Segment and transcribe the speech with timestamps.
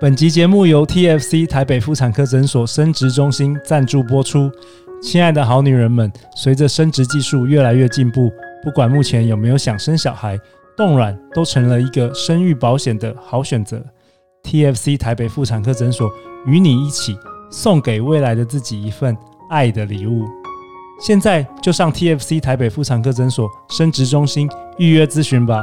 [0.00, 4.50] 本集节目由 TFC 台北妇产科诊所生殖中心赞助播出。
[5.02, 8.32] 亲爱的好女人们，随着生殖技术越来越进步，
[8.64, 10.40] 不管目前有没有想生小孩，
[10.74, 13.84] 冻卵都成了一个生育保险的好选择。
[14.44, 16.10] TFC 台北妇产科诊所
[16.46, 17.14] 与你一起
[17.50, 19.14] 送给未来的自己一份
[19.50, 20.24] 爱的礼物。
[20.98, 24.48] 现在就上 TFC 台北妇产科诊所生殖中心
[24.78, 25.62] 预约咨询吧。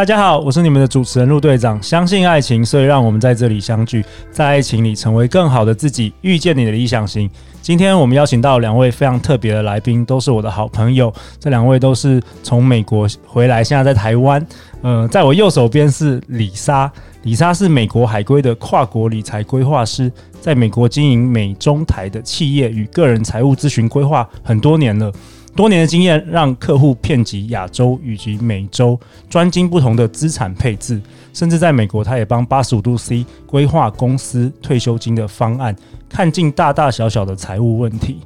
[0.00, 1.78] 大家好，我是你们的主持人陆队长。
[1.82, 7.28] 相信爱情，所以让我们在这里相聚，在爱情里成为更好的自己，遇见你的理想型。
[7.60, 11.12] 今天我们邀请到两位非常特别的来宾，都是我的好朋友。
[11.38, 14.42] 这两位都是从美国回来，现在在台湾。
[14.80, 16.90] 呃，在我右手边是李莎，
[17.24, 25.12] 李莎是美国海归的跨国理财规划师，在美国经营美中台的企业与个人财务咨询规划很多年了。
[25.56, 28.98] 多年的经验让客户遍及亚洲以及美洲，
[29.28, 31.00] 专精不同的资产配置，
[31.34, 35.74] 甚至在美国，他也帮八十五度 C 规划公司退休金的方案，
[36.08, 38.20] 看尽大大小小的财务问题。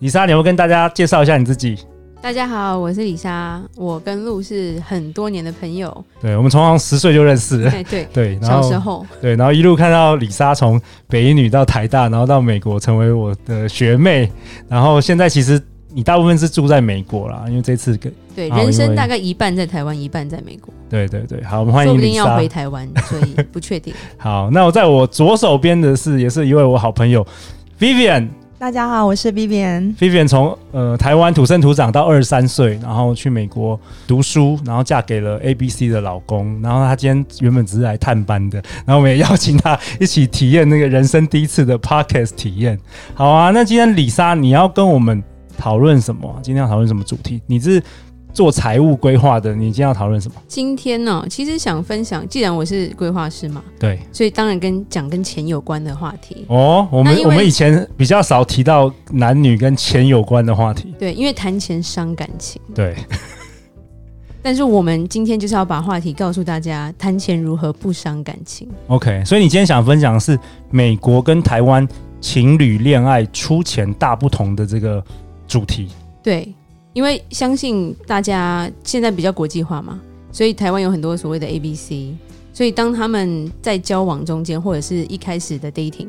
[0.00, 1.78] 李莎，你要跟大家介绍一下你自己。
[2.20, 6.04] 大家好，我是李莎，我跟陆是很多年的朋友。
[6.20, 9.06] 对，我们从十岁就认识对 对，小时候。
[9.20, 14.30] 对，然后一路看到李莎从北一女到台大，然后到美国成为我的学妹，
[14.68, 15.62] 然后现在其实。
[15.96, 20.68] 你大部分是住在美国啦，因为这次跟对人生大概一半在台湾，一半在美国。
[20.90, 21.90] 对对对，好，我们欢迎。
[21.90, 23.94] 说不定要回台湾，所以不确定。
[24.18, 27.26] 好，那我在我左手边的是，也是一位我好朋友
[27.80, 28.28] Vivian。
[28.58, 29.96] 大家好，我是 Vivian。
[29.96, 36.60] Vivian 从呃台湾土生土长到二十三岁，然后去美国读书，然后嫁给了 ABC 的老公。
[36.60, 42.78] 然后她今天原本只是来探班的，然后我们也邀请她一起体验那个人生第一次的 Podcast 体验。
[43.14, 45.24] 好啊，那今天李莎你要跟我们。
[45.56, 46.38] 讨论什么？
[46.42, 47.40] 今天要讨论什么主题？
[47.46, 47.82] 你是
[48.32, 50.34] 做财务规划的，你今天要讨论什么？
[50.46, 56.44] 今天呢、哦，其实想分享，既然我是规划师嘛，对，所以当然跟讲跟钱有关的话题。
[56.48, 60.94] 哦，我们我们以前比较少提到男女跟钱有关的话题。
[60.98, 62.60] 对，因为谈钱伤感情。
[62.74, 62.94] 对。
[64.42, 68.68] 但是我们今天就是要把话题告诉大家，谈钱如何不伤感情。
[68.88, 70.38] OK，所以你今天想分享的是
[70.70, 71.88] 美国跟台湾
[72.20, 75.02] 情侣恋爱出钱大不同的这个。
[75.46, 75.88] 主题
[76.22, 76.52] 对，
[76.92, 80.00] 因为相信大家现在比较国际化嘛，
[80.32, 82.14] 所以台湾有很多所谓的 ABC，
[82.52, 86.08] 所以当他们在交往中间或者是一开始的 dating，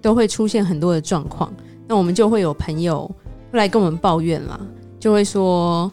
[0.00, 1.52] 都会出现很多的状况，
[1.86, 3.08] 那我们就会有朋友
[3.50, 4.58] 会来跟我们抱怨啦，
[4.98, 5.90] 就会说，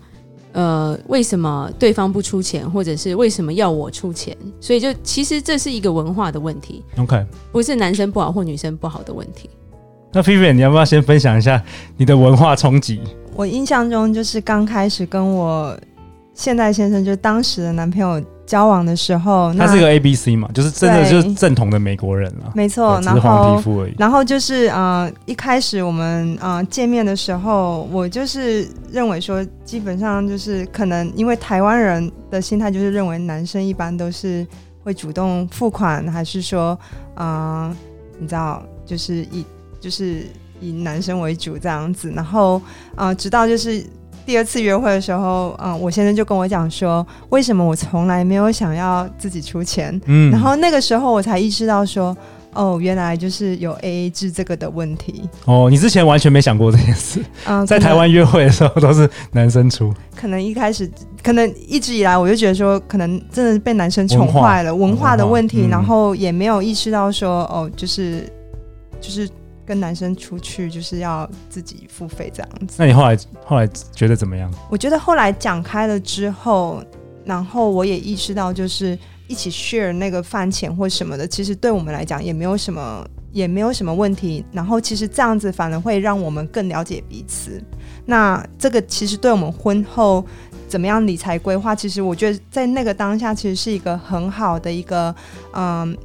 [0.54, 4.36] 呃，为什么对方不出钱，或者是为什么要我出钱？
[4.60, 9.48] 所以就其实这是一个文化的问题，OK，不是男生不好或女生不好的问题。
[10.12, 11.62] 那 Vivian，你要不要先分享一下
[11.98, 13.00] 你的文化冲击？
[13.36, 15.78] 我印象中就是刚开始跟我
[16.34, 23.94] 现在先生，就是当时的男朋友交往的时候，他是个 ABC 嘛，就是真的就是正统的美国人了，没错，只是黄皮肤而已。
[24.00, 34.46] 然后就是呃，一开始我们呃见面的时候，我就是认为说，基本上就是可能因为台湾人的心态就是认为男生一般都是
[34.84, 36.78] 会主动付款，还是说
[37.14, 37.72] 呃，
[38.18, 39.46] 你知道，就是以。
[39.80, 40.24] 就是
[40.60, 42.62] 以男生为主这样子，然后
[42.96, 43.84] 呃，直到就是
[44.26, 52.16] 第二次约会的时候，嗯、呃，我先生就跟我讲说，为什么我从来没有想要自己出钱，嗯，然后那个时候我才意识到说，
[52.54, 55.24] 哦，原来就是有 AA 制这个的问题。
[55.46, 60.92] 哦，你之前完全没想过这件事，嗯、呃，在台湾约会的时候都是男生出，可能一开始，
[61.24, 68.32] 可能一直以来我就觉得说，可能真的是被男生宠坏了，文化，文化的问题，嗯、然后也没有意识到说，哦，就是
[69.00, 69.28] 就是。
[69.70, 72.78] 跟男生出去就是要自己付费这样子。
[72.80, 73.16] 那你后来
[73.46, 74.52] 后来觉得怎么样？
[74.68, 76.84] 我觉得后来讲开了之后，
[77.24, 78.98] 然后我也意识到，就是
[79.28, 84.44] 一起 share 那个饭钱或什么的，其实对我们来讲也没有什么，也没有什么问题。
[84.52, 87.64] 然后其实这样子反而会让我们更了解彼此。
[88.08, 90.26] 那这个其实对我们婚后
[90.68, 95.16] 怎么样理财规划，其实我觉得在那个当下其实是一个很好的一个
[95.54, 95.96] 嗯。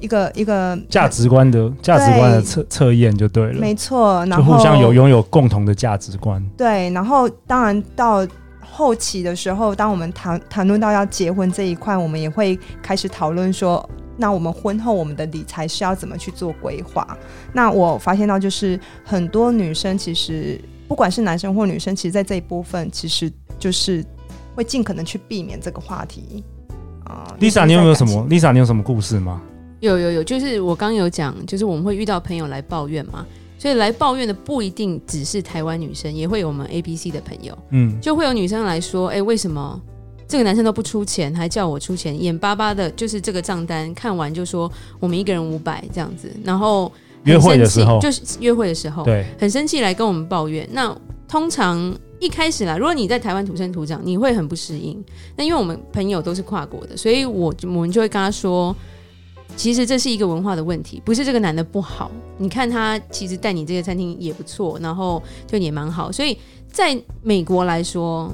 [0.00, 6.44] 一个一个价值观的价值观的测测验就对了，没错，然后就互相有拥有共同的价值观。
[6.56, 8.26] 对，然后当然到
[8.60, 17.06] 后期的时候，当我们谈谈论到要结婚这一块，我们也会开始讨论说，那我们婚后我们的理财是要怎么去做规划？
[17.52, 24.04] 那我发现到就是很多女生其实不管是男生或女生，其实在这一部分其实就是。
[24.52, 26.42] 会尽可能去避免这个话题。
[27.38, 29.40] ，Lisa，你有没有什么？Lisa，你有什么故事吗？
[29.80, 33.26] 有有有，就是我刚有讲，就是我们会遇到朋友来抱怨嘛，
[33.58, 39.80] 所以来抱怨的不一定只是台湾女生，也会有我们 A B C 的朋友，嗯，就会有女生来说，哎，为什么
[40.28, 46.92] 这个男生都不出钱，还叫我出钱，眼巴巴的，就是这个账单看完就说我们一个人五百这样子，然后
[47.24, 50.68] 约会的时候，就是约会的时候，对，很生气来跟我们抱怨。
[50.72, 50.94] 那
[51.26, 55.02] 通常一开始啦，如果你在台湾土生土长，你会很不适应。
[55.36, 58.76] 那因为我们朋友都是跨国的，所以我我们就会跟他说。
[59.56, 62.10] 其实这是一个文化的问题，不是这个男的不好。
[62.38, 66.10] 你看他其实带你这个餐厅也不错，然后就也蛮好。
[66.10, 66.36] 所以
[66.72, 68.32] 在美国来说，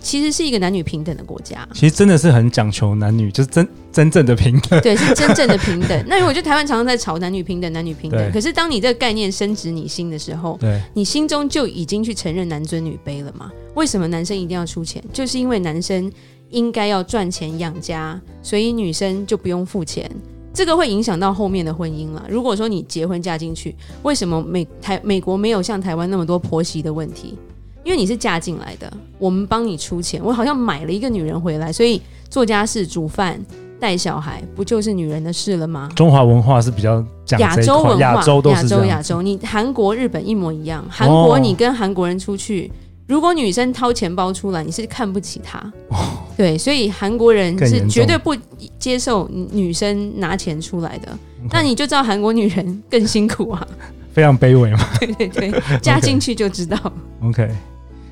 [0.00, 1.68] 其实是一个男女平等的国家。
[1.74, 4.80] 其实真的是很讲求男女，就是真真正的平等。
[4.80, 6.04] 对，是真正的 平等。
[6.08, 8.32] 那我觉得台湾常常在吵男女平等，男女平等。
[8.32, 13.50] 可是当你这个概念深植你心的时候，对，你心中就已经去承认男尊女卑了嘛？
[13.74, 15.04] 为什么男生一定要出钱？
[15.12, 16.10] 就是因为男生。
[16.50, 20.10] 应该要赚钱养家，所以女生就不用付钱，
[20.52, 22.24] 这个会影响到后面的婚姻了。
[22.28, 27.38] 如果说你结婚嫁进去，为什么美台美国没有像台湾那么多婆媳的问题？
[27.84, 33.40] 因为你是嫁进来的，我们帮你出钱，我好像买了一个女人回来，所以做家事、煮饭、
[33.78, 35.88] 带小孩，不就是女人的事了吗？
[35.94, 40.84] 中华文化是比较讲亚洲文化，亚洲都是亚洲亚洲，你韩国、日本一模一样。
[40.90, 42.70] 韩国你跟韩国人出去。
[42.74, 45.58] 哦如果女生掏钱包出来，你是看不起她，
[45.88, 45.96] 哦、
[46.36, 48.32] 对，所以韩国人是绝对不
[48.78, 51.08] 接受女生拿钱出来的。
[51.50, 53.66] 那你就知道韩国女人更辛苦啊，
[54.14, 54.78] 非常卑微嘛。
[55.00, 56.78] 对对对，加进去就知道。
[57.24, 57.50] OK，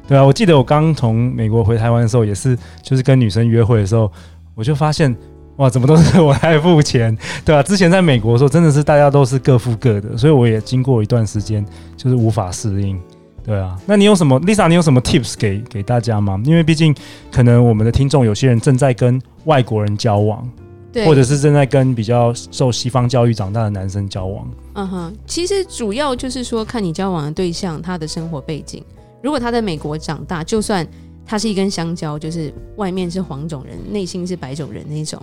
[0.08, 4.10] 对啊，我记得我刚从美国回台湾的时候，也是就是跟女生约会的时候，
[4.56, 5.16] 我就发现
[5.58, 7.16] 哇，怎么都是我来付钱，
[7.46, 11.64] 对啊，之前在美国的时候，真的是大家都是各付各的，所以我也经过一段时间，
[11.96, 13.00] 就是无法适应。
[13.48, 14.68] 对啊，那你有什么，Lisa？
[14.68, 16.38] 你有什么 tips 给给大家吗？
[16.44, 16.94] 因为毕竟
[17.32, 20.46] 可能我们的听众有些人正在跟外国人交往，
[20.92, 24.46] 对，或者是正在跟比较受西方教育长大的男生交往。
[24.74, 28.84] 嗯哼，其实主要就是说，看你交往的对象他的生活背景。
[29.22, 30.86] 如果他在美国长大，就算
[31.24, 35.18] 他是一根香蕉，就是外面是黄种人，内心是白种人那种，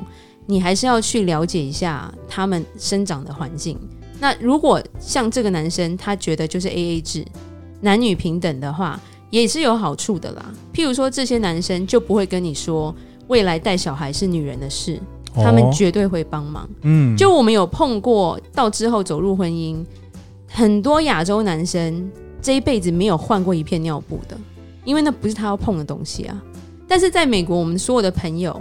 [0.48, 3.78] 你还是要去了解一下他们生长的环境。
[4.20, 7.24] 那如果像这个男生，他觉得就是 AA 制。
[7.86, 9.00] 男女平等的话
[9.30, 10.44] 也是有好处的啦。
[10.74, 12.94] 譬如说，这些男生就不会跟你说
[13.28, 15.00] 未来带小孩是女人的事，
[15.36, 16.68] 哦、他们绝对会帮忙。
[16.82, 19.86] 嗯，就我们有碰过到之后走入婚姻，
[20.50, 22.12] 很多亚洲男生
[22.42, 24.36] 这一辈子没有换过一片尿布的，
[24.84, 26.42] 因为那不是他要碰的东西啊。
[26.88, 28.60] 但是在美国，我们所有的朋友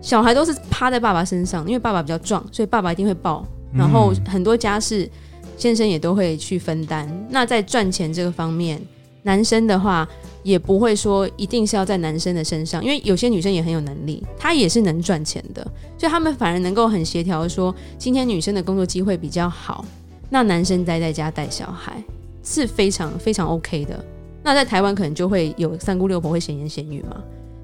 [0.00, 3.46] 小孩都是趴在爸爸身上，因为爸爸比较壮，所以爸爸一定会抱。
[3.72, 5.08] 然后很多家事。
[5.56, 7.08] 先生也都会去分担。
[7.30, 8.80] 那在赚钱这个方面，
[9.22, 10.06] 男生的话
[10.42, 15.62] 也不会说一定是要在男生的身上，因为有些女生也很有能力，她也是能赚钱的，
[15.96, 19.84] 所以他们反而能够很协调，说今天女生的工作机会比较好，
[20.28, 22.02] 那男生待在家带小孩
[22.42, 24.04] 是非常非常 OK 的。
[24.42, 27.16] 那在台湾可能就会有三姑六婆会闲言闲语嘛，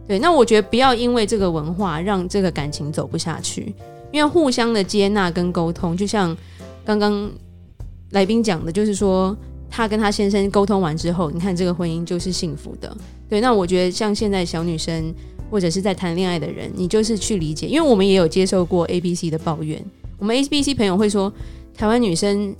[0.08, 0.19] 对。
[0.19, 3.75] 那我觉得不要因为这个文化让这个感情走不下去，
[4.10, 6.34] 因为互相的接纳跟沟通，就像
[6.87, 7.31] 刚刚。
[8.10, 9.36] 来宾讲的就是说，
[9.68, 12.96] 他跟他先生沟通完之后，你看这个婚姻就是幸福的。
[13.28, 15.14] 对，那我觉得像现在小女生
[15.50, 19.80] 或者是在谈恋爱的人，你就是去理解，因为我们也有接受过 A、B、C 的抱怨。
[20.18, 21.32] 我们 A、B、C 朋友会说，
[21.75, 22.54] 台湾女生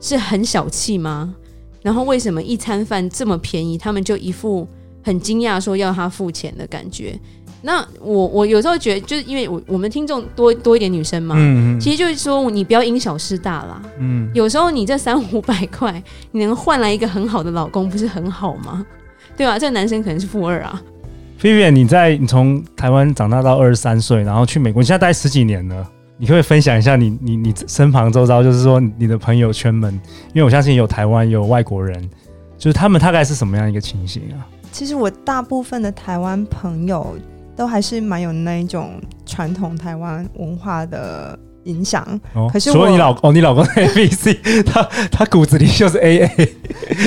[0.00, 1.34] 是很小气吗？
[1.80, 4.66] 然后为什么一餐饭这么便宜，他们就一副
[5.02, 7.18] 很惊讶说要他付钱的感觉？
[7.60, 16.00] 那我我有时候觉得，就是因为我我们听众多多一点女生嘛，嗯嗯，其实就是说你不要因小失大啦，嗯，有时候你这三五百 块，
[16.30, 18.86] 你能换来一个很好的老公，不是很好吗？
[19.36, 19.58] 对吧？
[19.58, 20.80] 这个男生可能是富二啊。
[21.40, 29.92] Vivian，你在你从台湾长大到二十三岁，然后去美国，你现在待十几年了，你可不可以分享一下你你你身旁周遭，就是说你的朋友圈们，
[30.28, 32.08] 因为我相信有台湾有外国人，
[32.56, 34.46] 就是他们大概是什么样一个情形啊？
[34.70, 37.16] 其实我大部分的台湾朋友。
[37.58, 38.92] 都还是蛮有那一种
[39.26, 42.06] 传统台湾文化的影响。
[42.32, 46.46] 哦，可是除了你老公，哦，你老公 A B C，他他骨子里就是 A A，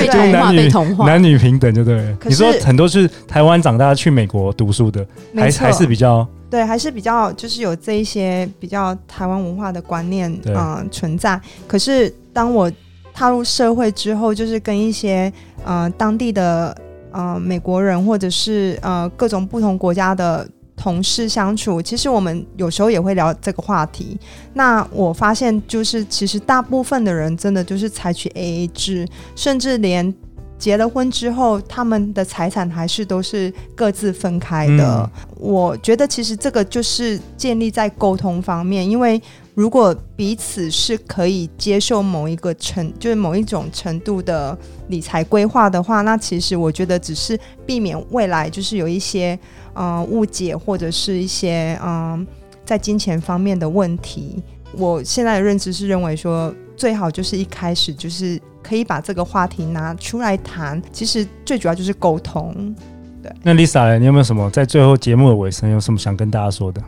[0.06, 0.70] 就男女
[1.06, 2.18] 男女平等，就对了。
[2.26, 11.40] 你说很多是台湾长大去美国读书的，还还是比较对，还是比较就是有这一些比较台湾文化的观念啊、呃、存在。
[11.66, 12.70] 可是当我
[13.14, 15.32] 踏入社会之后，就是跟一些
[15.64, 16.76] 呃当地的。
[17.12, 24.18] 呃，美国人或者是呃各种不同国家的同事相处，其实我们有时候也会聊这个话题。
[24.54, 30.12] 那我发现，就是其实大部分的人真的就是采取 AA 制，甚至连
[30.58, 35.10] 结了婚之后，他们的财产还是都是各自分开的。
[35.14, 39.20] 嗯、我觉得其实这个就是建立在沟通方面，因为
[39.54, 44.56] 如果彼此是可以接受某一个程，就是某一种程度的
[44.88, 49.38] 理财规划的话，那其实我觉得只是避免未来就是有一些
[49.74, 52.26] 呃误解或者是一些嗯、呃、
[52.64, 54.42] 在金钱方面的问题。
[54.74, 60.82] 我现在的认知是认为说，最好就是一开始就是可以把这个话题拿出来谈。
[60.90, 62.74] 其实最主要就是沟通。
[63.22, 66.82] 对，那 Lisa，你有没有什么在最后节目的尾声有什么想跟大家说的？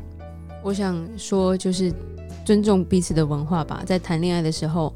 [0.63, 1.93] 我想说就是
[2.45, 3.83] 尊重彼此的文化吧。
[3.87, 4.95] 在谈恋爱的时候，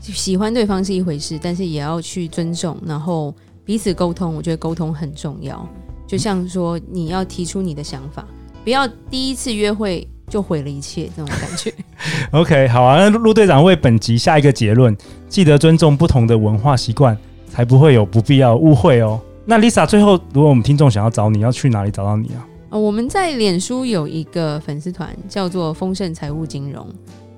[0.00, 3.34] 喜欢对方是一回事，但是也要去尊重，然后
[3.64, 4.34] 彼此沟通。
[4.34, 5.66] 我觉得沟通很重要。
[6.06, 8.26] 就像说，你要提出你的想法，
[8.64, 10.06] 不要第一次约会。
[10.28, 11.70] 就毁了一切，这种感觉。
[12.32, 12.96] OK，好啊。
[12.96, 14.96] 那陆队长为本集下一个结论：
[15.28, 17.14] 记得尊重不同的文化习惯，
[17.50, 19.20] 才不会有不必要误会哦。
[19.44, 22.48] 那 Lisa，最后，如果我们听众想要找你，要去哪里找到你啊？
[22.72, 26.88] 呃，我们在脸书有一个粉丝团，叫做“丰盛财务金融”。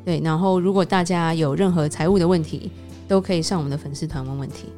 [0.07, 2.71] 对，然后如果大家有任何财务的问题，
[3.09, 4.69] 都可以上我们的粉丝团问问题。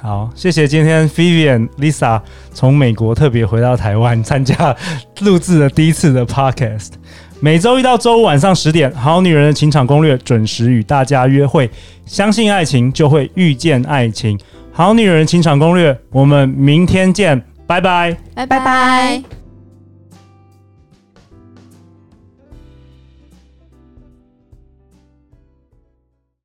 [0.00, 2.18] 好，谢谢今天 Vivian Lisa
[2.54, 4.74] 从美国特别回到台湾参加
[5.20, 6.92] 录制的第一次的 Podcast。
[7.40, 11.70] 每周一到周五晚上十点，《好女人的情场攻略》准时与大家约会。
[12.06, 14.38] 相信爱情，就会遇见爱情。
[14.72, 19.45] 《好女人的情场攻略》，我们明天见，拜拜，拜拜。